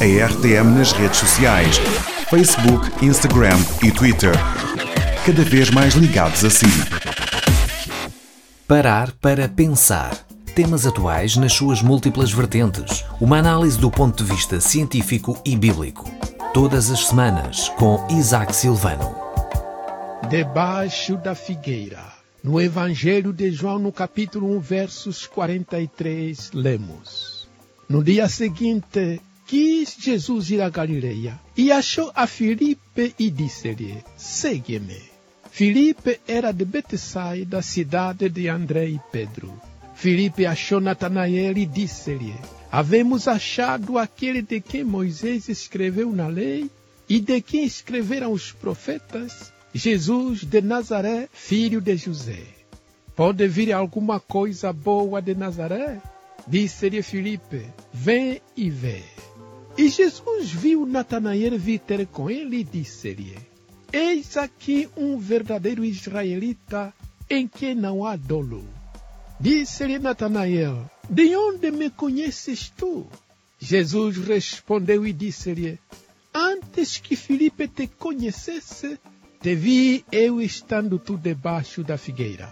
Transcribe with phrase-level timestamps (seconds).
[0.00, 1.76] a RTM nas redes sociais:
[2.30, 4.32] Facebook, Instagram e Twitter.
[5.26, 6.66] Cada vez mais ligados a si.
[8.66, 10.16] Parar para pensar.
[10.54, 13.04] Temas atuais nas suas múltiplas vertentes.
[13.20, 16.08] Uma análise do ponto de vista científico e bíblico.
[16.54, 19.16] Todas as semanas, com Isaac Silvano.
[20.28, 22.02] Debaixo da figueira.
[22.42, 27.48] No Evangelho de João, no capítulo 1, versos 43, lemos:
[27.88, 35.00] No dia seguinte, quis Jesus ir a Galileia e achou a Filipe e disse-lhe: Segue-me.
[35.50, 39.50] Filipe era de Betsaida, cidade de André e Pedro.
[39.94, 42.34] Filipe achou Natanael e disse-lhe:
[42.70, 46.70] Havemos achado aquele de quem Moisés escreveu na lei
[47.08, 52.42] e de quem escreveram os profetas, Jesus de Nazaré, filho de José.
[53.16, 56.02] Pode vir alguma coisa boa de Nazaré?
[56.46, 59.02] Disse-lhe Filipe: Vem e vê.
[59.78, 63.38] E Jesus viu Natanael vir com ele e disse-lhe:
[63.92, 66.92] Eis aqui um verdadeiro israelita
[67.30, 68.66] em que não há dolo.
[69.38, 73.06] Disse-lhe Natanael: De onde me conheces tu?
[73.60, 75.78] Jesus respondeu e disse-lhe:
[76.34, 78.98] Antes que Filipe te conhecesse,
[79.40, 82.48] te vi eu estando tu debaixo da figueira.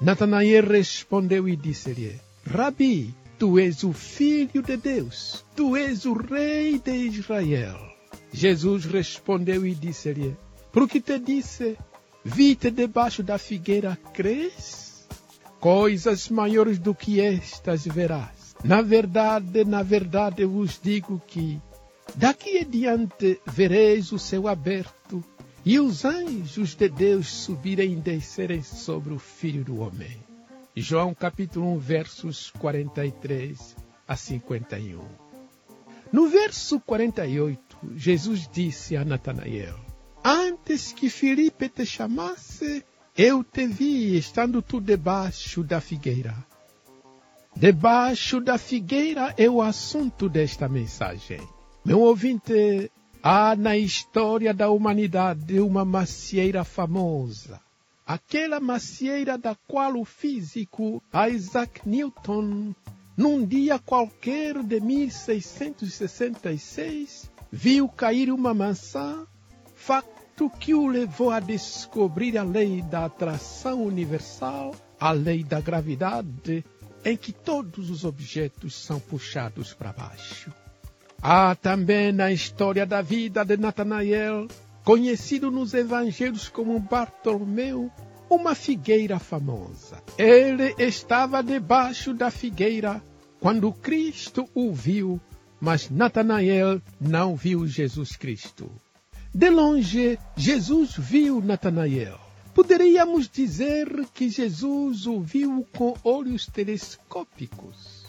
[0.00, 6.78] Natanael respondeu e disse-lhe: Rabi, tu és o filho de Deus, tu és o rei
[6.78, 7.78] de Israel.
[8.32, 10.36] Jesus respondeu e disse-lhe:
[10.72, 11.76] Por que te disse,
[12.24, 15.06] vi-te debaixo da figueira, crês?
[15.60, 18.54] Coisas maiores do que estas verás.
[18.62, 21.60] Na verdade, na verdade eu vos digo que
[22.14, 25.24] daqui em diante vereis o céu aberto
[25.64, 30.33] e os anjos de Deus subirem e descerem sobre o Filho do Homem.
[30.76, 33.76] João capítulo 1, versos 43
[34.08, 35.00] a 51.
[36.12, 39.78] No verso 48, Jesus disse a Natanael:
[40.24, 42.84] Antes que Filipe te chamasse,
[43.16, 46.34] eu te vi estando tu debaixo da figueira.
[47.54, 51.40] Debaixo da figueira é o assunto desta mensagem.
[51.84, 52.90] Meu ouvinte,
[53.22, 57.63] há na história da humanidade uma macieira famosa.
[58.06, 62.74] Aquela macieira da qual o físico Isaac Newton,
[63.16, 69.26] num dia qualquer de 1666, viu cair uma maçã,
[69.74, 76.62] facto que o levou a descobrir a lei da atração universal, a lei da gravidade,
[77.06, 80.52] em que todos os objetos são puxados para baixo.
[81.22, 84.46] Há também na história da vida de Natanael,
[84.84, 87.90] conhecido nos evangelhos como Bartolomeu,
[88.28, 90.02] uma figueira famosa.
[90.18, 93.02] Ele estava debaixo da figueira
[93.40, 95.20] quando Cristo o viu,
[95.60, 98.70] mas Natanael não viu Jesus Cristo.
[99.34, 102.20] De longe, Jesus viu Natanael.
[102.54, 108.04] Poderíamos dizer que Jesus o viu com olhos telescópicos.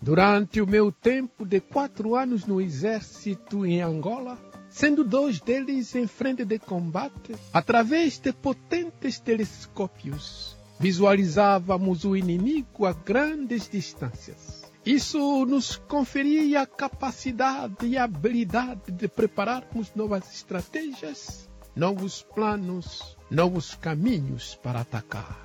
[0.00, 4.38] Durante o meu tempo de quatro anos no exército em Angola,
[4.78, 12.92] sendo dois deles em frente de combate, através de potentes telescópios, visualizávamos o inimigo a
[12.92, 14.70] grandes distâncias.
[14.86, 23.74] Isso nos conferia a capacidade e a habilidade de prepararmos novas estratégias, novos planos, novos
[23.74, 25.44] caminhos para atacar.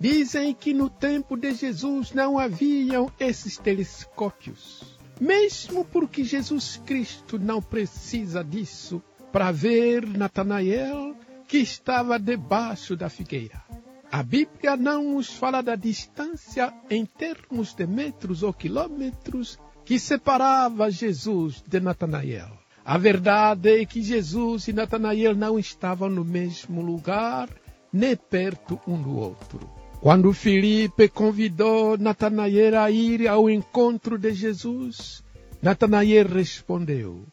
[0.00, 5.01] Dizem que no tempo de Jesus não haviam esses telescópios.
[5.22, 9.00] Mesmo porque Jesus Cristo não precisa disso
[9.30, 11.14] para ver Natanael
[11.46, 13.62] que estava debaixo da figueira.
[14.10, 20.90] A Bíblia não nos fala da distância em termos de metros ou quilômetros que separava
[20.90, 22.58] Jesus de Natanael.
[22.84, 27.48] A verdade é que Jesus e Natanael não estavam no mesmo lugar,
[27.92, 29.81] nem perto um do outro.
[30.02, 35.22] Quando Filipe convidou Natanael a ir ao encontro de Jesus,
[35.62, 37.24] Natanael respondeu: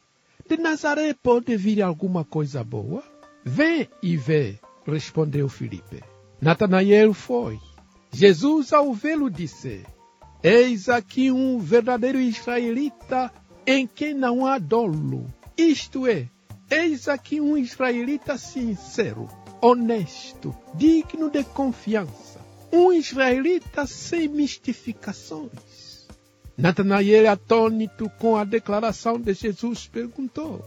[0.47, 3.03] De Nazaré pode vir alguma coisa boa?
[3.43, 6.03] Vem e vê, respondeu Filipe.
[6.39, 7.59] Natanael foi.
[8.13, 9.83] Jesus, ao vê-lo, disse:
[10.43, 13.33] Eis aqui um verdadeiro israelita
[13.65, 15.25] em quem não há dolo.
[15.57, 16.29] Isto é,
[16.69, 19.27] eis aqui um israelita sincero,
[19.59, 22.28] honesto, digno de confiança.
[22.71, 26.07] Um israelita sem mistificações.
[26.57, 30.63] Natanael, atônito com a declaração de Jesus, perguntou: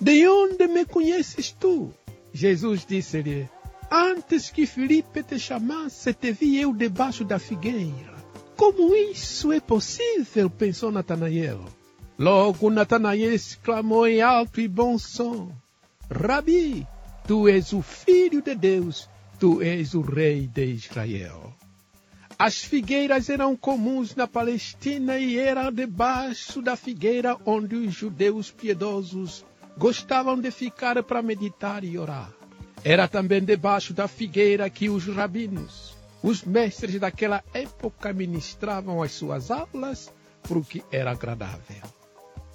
[0.00, 1.92] De onde me conheces tu?
[2.32, 3.48] Jesus disse-lhe:
[3.90, 8.14] Antes que Filipe te chamasse, te vi eu debaixo da figueira.
[8.56, 10.48] Como isso é possível?
[10.48, 11.64] pensou Natanael.
[12.18, 15.50] Logo Natanael exclamou em alto e bom som:
[16.08, 16.86] Rabi,
[17.26, 19.08] tu és o filho de Deus,
[19.42, 21.52] tu és o rei de Israel.
[22.38, 29.44] As figueiras eram comuns na Palestina e era debaixo da figueira onde os judeus piedosos
[29.76, 32.32] gostavam de ficar para meditar e orar.
[32.84, 39.50] Era também debaixo da figueira que os rabinos, os mestres daquela época, ministravam as suas
[39.50, 40.08] aulas,
[40.44, 42.01] porque era agradável.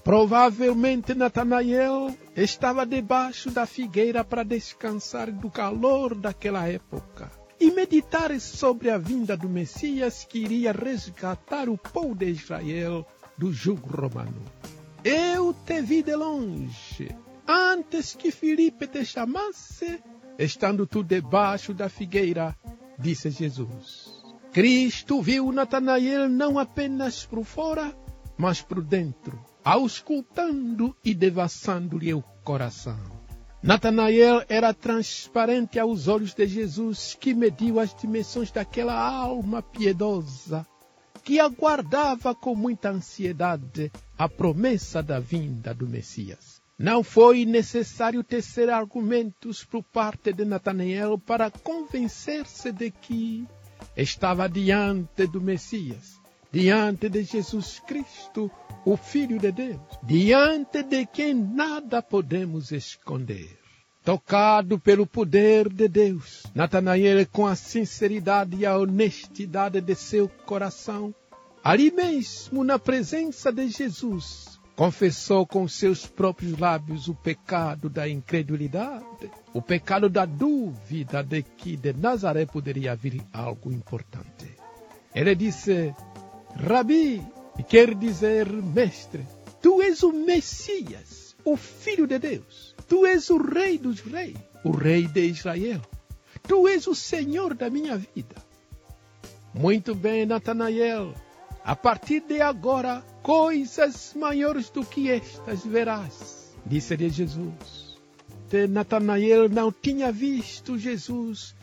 [0.07, 8.89] Provavelmente Natanael estava debaixo da figueira para descansar do calor daquela época e meditar sobre
[8.89, 13.05] a vinda do Messias que iria resgatar o povo de Israel
[13.37, 14.45] do jugo romano.
[15.03, 17.13] Eu te vi de longe,
[17.45, 20.01] antes que Filipe te chamasse,
[20.39, 22.55] estando tu debaixo da figueira,
[22.97, 24.23] disse Jesus.
[24.53, 27.93] Cristo viu Natanael não apenas por fora,
[28.37, 32.97] mas por dentro, auscultando e devassando-lhe o coração.
[33.61, 40.65] Natanael era transparente aos olhos de Jesus, que mediu as dimensões daquela alma piedosa,
[41.21, 46.61] que aguardava com muita ansiedade a promessa da vinda do Messias.
[46.79, 53.45] Não foi necessário tecer argumentos por parte de Natanael para convencer-se de que
[53.97, 56.21] estava diante do Messias,
[56.57, 58.49] diante de Jesus Cristo,
[58.83, 63.59] o Filho de Deus, diante de quem nada podemos esconder.
[64.03, 71.13] Tocado pelo poder de Deus, Natanael, com a sinceridade e a honestidade de seu coração,
[71.63, 79.29] ali mesmo na presença de Jesus, confessou com seus próprios lábios o pecado da incredulidade,
[79.53, 84.57] o pecado da dúvida de que de Nazaré poderia vir algo importante.
[85.13, 85.93] Ele disse:
[86.57, 87.21] Rabi,
[87.69, 89.25] quer dizer, mestre,
[89.61, 92.75] tu és o Messias, o Filho de Deus.
[92.87, 95.81] Tu és o Rei dos Reis, o Rei de Israel.
[96.47, 98.35] Tu és o Senhor da minha vida.
[99.53, 101.13] Muito bem, Natanael.
[101.63, 107.97] A partir de agora, coisas maiores do que estas verás, disse-lhe Jesus.
[108.69, 111.53] Natanael não tinha visto Jesus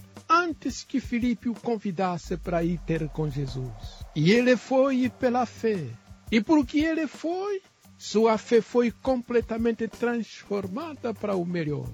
[0.45, 4.05] antes que Filipe o convidasse para ir ter com Jesus.
[4.15, 5.87] E ele foi pela fé.
[6.31, 7.63] E porque ele foi,
[7.97, 11.89] sua fé foi completamente transformada para o melhor.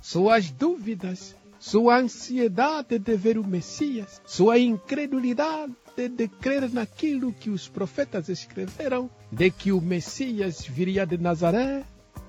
[0.00, 7.68] Suas dúvidas, sua ansiedade de ver o Messias, sua incredulidade de crer naquilo que os
[7.68, 11.84] profetas escreveram, de que o Messias viria de Nazaré,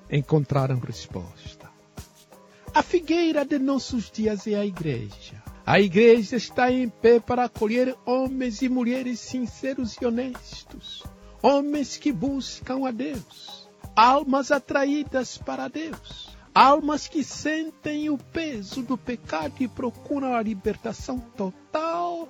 [0.08, 1.68] encontraram resposta.
[2.72, 5.43] A figueira de nossos dias é a igreja.
[5.66, 11.02] A igreja está em pé para acolher homens e mulheres sinceros e honestos,
[11.40, 13.66] homens que buscam a Deus,
[13.96, 21.18] almas atraídas para Deus, almas que sentem o peso do pecado e procuram a libertação
[21.18, 22.28] total,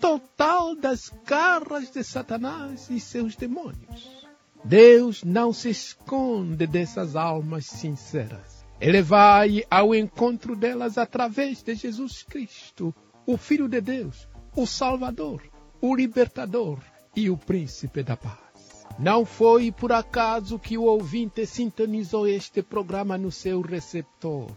[0.00, 4.26] total das garras de Satanás e seus demônios.
[4.64, 8.59] Deus não se esconde dessas almas sinceras.
[8.80, 12.94] Ele vai ao encontro delas através de Jesus Cristo,
[13.26, 15.42] o Filho de Deus, o Salvador,
[15.82, 16.78] o Libertador
[17.14, 18.86] e o Príncipe da Paz.
[18.98, 24.50] Não foi por acaso que o ouvinte sintonizou este programa no seu receptor.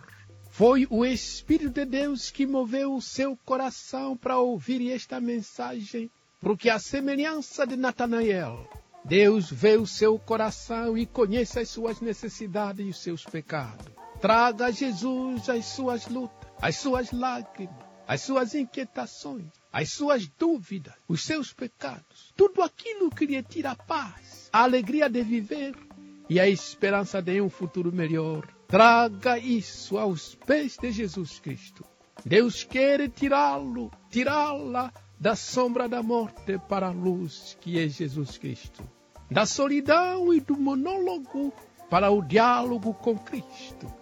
[0.50, 6.10] Foi o Espírito de Deus que moveu o seu coração para ouvir esta mensagem,
[6.40, 8.70] porque a semelhança de Natanael,
[9.04, 14.03] Deus vê o seu coração e conhece as suas necessidades e os seus pecados.
[14.24, 17.76] Traga a Jesus as suas lutas, as suas lágrimas,
[18.08, 23.76] as suas inquietações, as suas dúvidas, os seus pecados, tudo aquilo que lhe tira a
[23.76, 25.76] paz, a alegria de viver
[26.30, 28.48] e a esperança de um futuro melhor.
[28.66, 31.84] Traga isso aos pés de Jesus Cristo.
[32.26, 34.90] Deus quer tirá-lo, tirá-la
[35.20, 38.90] da sombra da morte para a luz que é Jesus Cristo.
[39.30, 41.52] Da solidão e do monólogo
[41.90, 44.02] para o diálogo com Cristo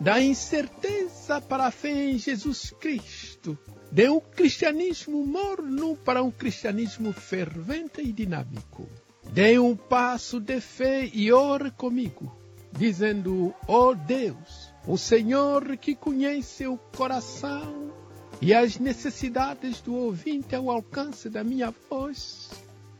[0.00, 3.58] da incerteza para a fé em Jesus Cristo,
[3.90, 8.88] de um cristianismo morno para um cristianismo fervente e dinâmico.
[9.32, 12.36] Dê um passo de fé e ore comigo,
[12.72, 17.92] dizendo: Ó oh Deus, o Senhor que conhece o coração
[18.40, 22.50] e as necessidades do ouvinte ao alcance da minha voz,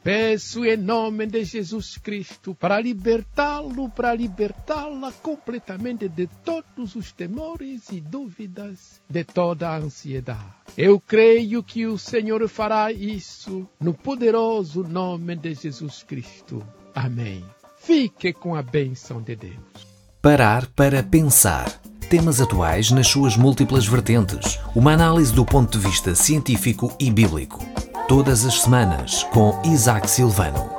[0.03, 7.91] Peço em nome de Jesus Cristo para libertá-lo, para libertá-la completamente de todos os temores
[7.91, 10.45] e dúvidas, de toda a ansiedade.
[10.77, 16.65] Eu creio que o Senhor fará isso no poderoso nome de Jesus Cristo.
[16.95, 17.45] Amém.
[17.79, 19.87] Fique com a bênção de Deus.
[20.23, 21.69] Parar para pensar.
[22.09, 24.59] Temas atuais nas suas múltiplas vertentes.
[24.75, 30.71] Uma análise do ponto de vista científico e bíblico todas as semanas com Isaac Silvano.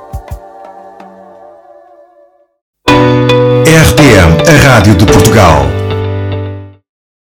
[2.88, 5.79] RTM, a Rádio de Portugal.